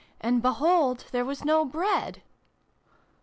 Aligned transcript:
And 0.19 0.41
behold, 0.41 1.05
there 1.11 1.23
was 1.23 1.45
no 1.45 1.63
Bread!" 1.63 2.23